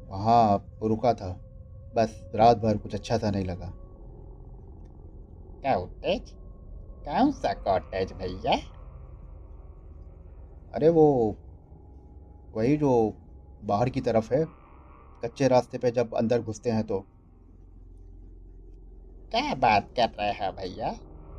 वहाँ 0.09 0.68
रुका 0.82 1.14
था 1.14 1.40
बस 1.94 2.21
रात 2.35 2.56
भर 2.56 2.76
कुछ 2.78 2.94
अच्छा 2.94 3.18
सा 3.18 3.30
नहीं 3.30 3.44
लगा। 3.44 3.73
कॉटेज? 5.64 6.32
कौन 7.06 7.32
सा 7.32 7.52
कॉटेज 7.52 8.12
भैया? 8.12 8.56
अरे 10.73 10.88
वो, 10.88 11.05
वही 12.55 12.76
जो 12.76 12.91
बाहर 13.62 13.91
की 13.91 14.00
तरफ़ 14.00 14.33
है, 14.35 14.45
कच्चे 15.23 15.49
रास्ते 15.49 15.79
पे 15.79 15.91
जब 15.93 16.14
अंदर 16.17 16.43
घुसते 16.43 16.71
हैं 16.71 16.87
तो। 16.87 17.07
क्या 19.33 19.55
बात 19.57 19.88
कर 19.97 20.09
रहे 20.11 20.31
हैं 20.33 20.50
भैया? 20.55 20.91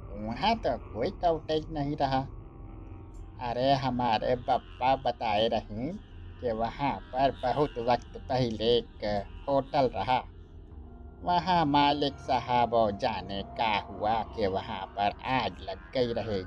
वहाँ 0.10 0.56
तो 0.60 0.78
कोई 0.90 1.12
कॉटेज 1.20 1.72
नहीं 1.72 1.96
रहा। 1.98 2.28
अरे 3.40 3.72
हमारे 3.74 4.36
पप्पा 4.48 4.96
बताए 4.98 5.48
रहे 5.48 5.92
कि 5.94 6.52
वहाँ 6.54 6.92
पर 7.12 7.32
बहुत 7.42 7.78
वक्त 7.84 8.18
पहले 8.20 8.76
एक 8.78 9.06
होटल 9.48 9.90
रहा। 9.96 10.20
वहाँ 11.22 11.66
मालिक 11.68 12.20
साहब 12.20 12.72
जाने 12.98 13.42
का 13.58 13.70
हुआ 13.82 14.22
कि 14.26 14.48
वहाँ 14.48 14.86
पर 14.96 15.14
आग 15.32 15.56
लग 15.62 15.80
गई 15.94 16.14
रहे। 16.14 16.44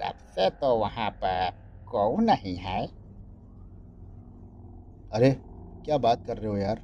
तब 0.00 0.18
से 0.28 0.50
तो 0.52 0.74
वहाँ 0.78 1.10
पर 1.24 1.50
कोई 1.90 2.24
नहीं 2.24 2.56
है? 2.56 2.86
अरे, 5.12 5.30
क्या 5.84 5.98
बात 5.98 6.26
कर 6.26 6.36
रहे 6.36 6.50
हो 6.50 6.56
यार? 6.56 6.76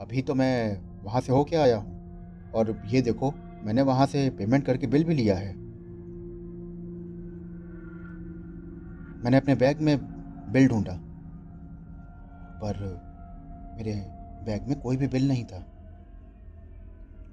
अभी 0.00 0.22
तो 0.22 0.34
मैं 0.34 0.80
वहाँ 1.04 1.20
से 1.20 1.32
होके 1.32 1.56
आया 1.56 1.76
हूँ। 1.76 1.96
और 2.54 2.82
ये 2.84 3.02
देखो, 3.02 3.34
मैंने 3.64 3.82
वहाँ 3.82 4.06
से 4.06 4.30
पेमेंट 4.30 4.64
करके 4.64 4.86
बिल 4.86 5.04
भी 5.04 5.14
लिया 5.14 5.36
है। 5.36 5.56
मैंने 9.24 9.36
अपने 9.36 9.54
बैग 9.54 9.80
में 9.80 9.98
बिल 10.52 10.68
ढूंढा। 10.68 11.00
पर 12.62 12.76
मेरे 13.76 13.94
बैग 14.44 14.68
में 14.68 14.80
कोई 14.80 14.96
भी 14.96 15.06
बिल 15.06 15.28
नहीं 15.28 15.44
था। 15.44 15.66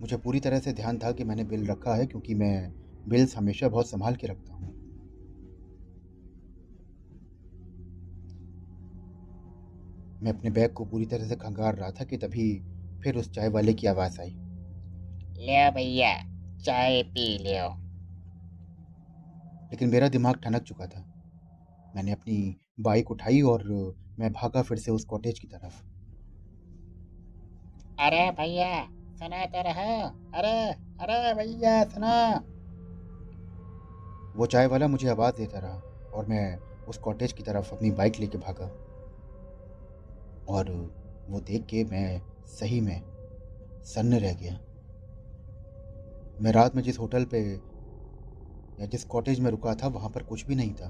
मुझे 0.01 0.17
पूरी 0.17 0.39
तरह 0.39 0.59
से 0.59 0.73
ध्यान 0.73 0.97
था 0.97 1.11
कि 1.11 1.23
मैंने 1.23 1.43
बिल 1.43 1.67
रखा 1.67 1.95
है, 1.95 2.05
क्योंकि 2.05 2.35
मैं 2.35 2.73
बिल्स 3.07 3.37
हमेशा 3.37 3.69
बहुत 3.69 3.89
संभाल 3.89 4.15
के 4.15 4.27
रखता 4.27 4.53
हूँ। 4.53 4.82
मैं 10.23 10.31
अपने 10.31 10.49
बैग 10.49 10.73
को 10.73 10.85
पूरी 10.85 11.05
तरह 11.05 11.27
से 11.27 11.35
खंगार 11.35 11.75
रहा 11.75 11.91
था 11.91 12.03
कि 12.03 12.17
तभी 12.17 12.63
फिर 13.03 13.17
उस 13.17 13.31
चाय 13.31 13.47
वाले 13.47 13.73
की 13.73 13.87
आवाज़ 13.87 14.21
आई। 14.21 14.29
ले 15.37 15.71
भैया 15.71 16.13
चाय 16.63 17.03
पी 17.03 17.37
लियो। 17.37 17.67
लेकिन 19.71 19.89
मेरा 19.89 20.07
दिमाग 20.07 20.35
ठनक 20.35 20.61
चुका 20.61 20.87
था। 20.87 21.05
मैंने 21.95 22.11
अपनी 22.11 22.57
बाइक 22.79 23.11
उठाई 23.11 23.41
और 23.41 23.63
मैं 24.19 24.33
भागा 24.33 24.61
फिर 24.61 24.77
से 24.77 24.91
उस 24.91 25.05
कॉटेज 25.05 25.39
की 25.39 25.47
तरफ़। 25.47 25.83
अरे 27.99 28.31
भैया 28.31 28.83
सुना 29.19 29.45
तो 29.45 29.61
रहो 29.61 30.07
अरे 30.33 30.71
अरे 30.99 31.33
भैया 31.33 31.83
सुना। 31.83 32.43
वो 34.35 34.45
चाय 34.45 34.65
वाला 34.65 34.87
मुझे 34.87 35.09
आवाज़ 35.09 35.35
देता 35.35 35.59
रहा 35.59 35.81
और 36.13 36.25
मैं 36.25 36.59
उस 36.87 36.97
कॉटेज 36.97 37.31
की 37.31 37.43
तरफ़ 37.43 37.75
अपनी 37.75 37.91
बाइक 37.91 38.19
लेके 38.19 38.37
भागा। 38.37 38.82
और 40.49 40.93
वो 41.29 41.39
देख 41.39 41.65
के 41.65 41.83
मैं 41.83 42.21
सही 42.45 42.81
में 42.81 43.01
सन्न 43.83 44.13
रह 44.13 44.33
गया। 44.33 44.53
मैं 46.41 46.51
रात 46.51 46.75
में 46.75 46.83
जिस 46.83 46.99
होटल 46.99 47.25
पे 47.25 47.55
या 48.79 48.85
जिस 48.85 49.03
कॉटेज 49.03 49.39
में 49.39 49.51
रुका 49.51 49.75
था, 49.75 49.87
वहाँ 49.87 50.09
पर 50.09 50.23
कुछ 50.23 50.45
भी 50.45 50.55
नहीं 50.55 50.73
था। 50.73 50.87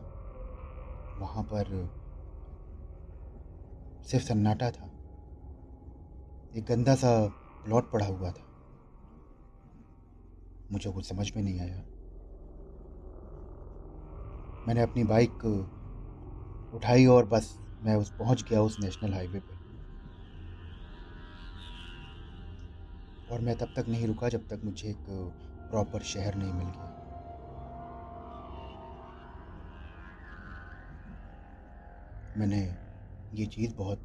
वहाँ 1.20 1.44
पर 1.44 1.90
सिर्फ़ 4.06 4.26
सन्नाटा 4.26 4.72
था। 4.72 4.86
एक 6.56 6.66
गंदा 6.70 6.96
सा 6.96 7.28
प्लॉट 7.66 7.92
पड़ा 7.92 8.06
हुआ 8.06 8.32
था। 8.32 8.44
मुझे 10.72 10.92
कुछ 10.92 11.10
समझ 11.10 11.32
में 11.36 11.44
नहीं 11.44 11.60
आया। 11.60 11.84
मैंने 14.68 14.82
अपनी 14.82 15.04
बाइक 15.04 15.46
उठाई 16.74 17.06
और 17.06 17.26
बस 17.26 17.63
मैं 17.84 17.96
उस 17.96 18.10
पहुँच 18.10 18.44
गया 18.44 18.62
उस 18.62 18.80
नेशनल 18.80 19.14
हाईवे 19.14 19.40
पे। 19.40 19.54
और 23.34 23.42
मैं 23.42 23.56
तब 23.56 23.74
तक 23.76 23.86
नहीं 23.88 24.08
रुका 24.08 24.30
जब 24.30 24.48
तक 24.48 24.62
मुझे 24.64 24.90
एक 24.90 25.06
प्रॉपर 25.72 26.02
शहर 26.02 26.36
नहीं 26.36 26.54
मिल 26.54 26.68
गया। 26.68 26.90
मैंने 32.38 32.78
ये 33.34 33.46
चीज़ 33.46 33.76
बहुत 33.76 34.04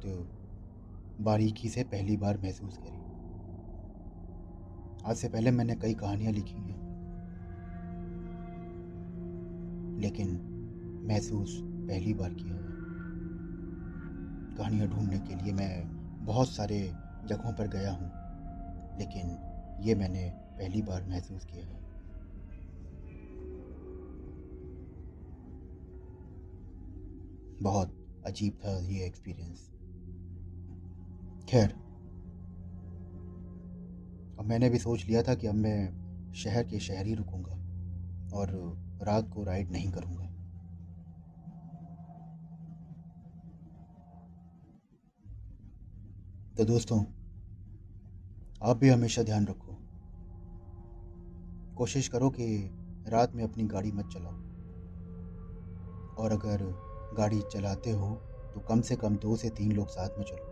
बारीकी 1.21 1.69
से 1.69 1.83
पहली 1.83 2.17
बार 2.17 2.37
महसूस 2.37 2.77
करी। 2.77 3.09
आज 5.05 5.15
से 5.15 5.29
पहले 5.29 5.51
मैंने 5.51 5.75
कई 5.75 5.93
कहानियाँ 5.93 6.33
लिखी 6.33 6.61
हैं। 6.61 6.89
लेकिन 9.99 10.41
महसूस 11.05 11.59
पहली 11.63 12.13
बार 12.13 12.33
किया 12.33 12.55
है। 12.55 12.78
कहानियाँ 14.59 14.87
ढूँढने 14.87 15.19
के 15.19 15.35
लिए 15.35 15.53
मैं 15.53 16.25
बहुत 16.25 16.49
सारे 16.49 16.79
जगहों 17.25 17.53
पर 17.53 17.67
गया 17.69 17.91
हूँ, 17.91 18.09
लेकिन 18.99 19.37
ये 19.81 19.95
मैंने 19.95 20.23
पहली 20.57 20.81
बार 20.81 21.03
महसूस 21.03 21.45
किया 21.45 21.65
है। 21.65 21.77
बहुत 27.61 27.95
अजीब 28.25 28.53
था 28.55 28.77
ये 28.87 29.05
एक्सपीरियंस 29.05 29.69
खैर, 31.49 31.69
अब 34.39 34.45
मैंने 34.45 34.69
भी 34.69 34.79
सोच 34.79 35.05
लिया 35.05 35.23
था 35.23 35.35
कि 35.35 35.47
अब 35.47 35.55
मैं 35.57 36.33
शहर 36.35 36.63
के 36.63 36.79
शहर 36.79 37.05
ही 37.05 37.13
रुकूँगा 37.15 37.55
और 38.37 38.51
रात 39.03 39.29
को 39.29 39.43
राइड 39.43 39.71
नहीं 39.71 39.91
करूँगा। 39.91 40.28
तो 46.57 46.65
दोस्तों, 46.65 46.99
आप 48.61 48.77
भी 48.77 48.89
हमेशा 48.89 49.23
ध्यान 49.23 49.47
रखो। 49.47 49.73
कोशिश 51.75 52.07
करो 52.07 52.29
कि 52.29 52.47
रात 53.07 53.35
में 53.35 53.43
अपनी 53.43 53.63
गाड़ी 53.63 53.91
मत 53.91 54.09
चलाओ। 54.13 54.33
और 56.15 56.31
अगर 56.31 56.63
गाड़ी 57.17 57.41
चलाते 57.41 57.91
हो 57.91 58.09
तो 58.53 58.59
कम 58.59 58.81
से 58.81 58.95
कम 58.95 59.17
दो 59.17 59.35
से 59.35 59.49
तीन 59.49 59.71
लोग 59.71 59.87
साथ 59.87 60.17
में 60.17 60.25
चलो। 60.25 60.51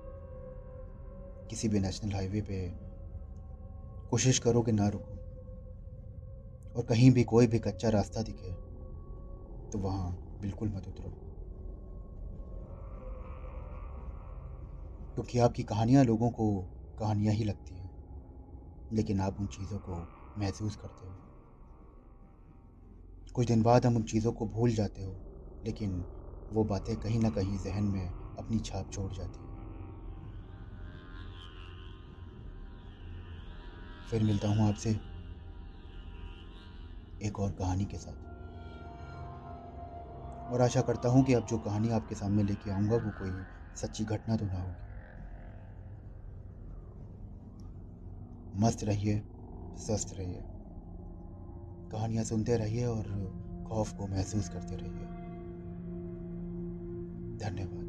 किसी 1.49 1.69
भी 1.69 1.79
नेशनल 1.79 2.13
हाईवे 2.13 2.41
पे 2.41 2.69
कोशिश 4.09 4.39
करो 4.39 4.61
कि 4.61 4.71
ना 4.71 4.87
रुको। 4.87 5.15
और 6.75 6.85
कहीं 6.85 7.11
भी 7.11 7.23
कोई 7.23 7.47
भी 7.47 7.59
कच्चा 7.59 7.89
रास्ता 7.89 8.21
दिखे 8.21 8.53
तो 9.71 9.79
वहाँ 9.79 10.37
बिल्कुल 10.41 10.69
मत 10.69 10.87
उतरो। 10.87 11.26
क्योंकि 15.17 15.39
आपकी 15.39 15.63
कहानियाँ 15.63 16.03
लोगों 16.03 16.31
को 16.31 16.61
कहानियाँ 16.97 17.33
ही 17.33 17.43
लगती 17.43 17.75
हैं। 17.75 17.91
लेकिन 18.91 19.19
आप 19.19 19.39
उन 19.39 19.47
चीज़ों 19.47 19.79
को 19.79 20.07
महसूस 20.37 20.75
करते 20.75 21.05
हो। 21.05 21.17
कुछ 23.35 23.47
दिन 23.47 23.61
बाद 23.63 23.85
हम 23.85 23.95
उन 23.95 24.03
चीज़ों 24.03 24.33
को 24.33 24.45
भूल 24.47 24.71
जाते 24.71 25.03
हो, 25.03 25.21
लेकिन 25.63 26.05
वो 26.51 26.63
बातें 26.63 26.99
कहीं 26.99 27.19
ना 27.19 27.29
कहीं 27.29 27.57
जहन 27.59 27.83
में 27.83 28.13
अपनी 28.37 28.59
छाप 28.59 28.89
छोड़ 28.91 29.13
जाती 29.13 29.43
हैं। 29.43 29.57
फिर 34.09 34.23
मिलता 34.23 34.47
हूँ 34.47 34.67
आपसे 34.69 34.99
एक 37.21 37.39
और 37.39 37.51
कहानी 37.51 37.85
के 37.85 37.97
साथ। 37.97 38.15
और 40.49 40.61
आशा 40.61 40.81
करता 40.81 41.09
हूँ 41.09 41.23
कि 41.23 41.33
अब 41.33 41.45
जो 41.45 41.59
कहानी 41.59 41.89
आपके 41.89 42.15
सामने 42.15 42.43
लेके 42.43 42.69
आऊँगा, 42.69 42.95
वो 42.95 43.11
कोई 43.11 43.45
सच्ची 43.75 44.05
घटना 44.05 44.37
तो 44.37 44.45
ना 44.45 44.59
होगी। 44.59 44.86
मस्त 48.59 48.83
रहिए, 48.83 49.23
स्वस्थ 49.77 50.15
रहिए। 50.19 50.43
कहानियाँ 51.91 52.23
सुनते 52.23 52.57
रहिए 52.57 52.85
और 52.85 53.03
खौफ 53.69 53.93
को 53.93 54.07
महसूस 54.07 54.49
करते 54.49 54.75
रहिए। 54.75 55.05
धन्यवाद। 57.37 57.87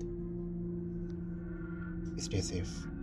Stay 2.20 2.42
safe. 2.42 2.97